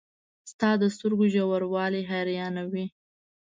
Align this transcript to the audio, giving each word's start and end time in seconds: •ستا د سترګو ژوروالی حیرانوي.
•ستا 0.51 0.69
د 0.81 0.83
سترګو 0.95 1.25
ژوروالی 1.33 2.01
حیرانوي. 2.11 2.85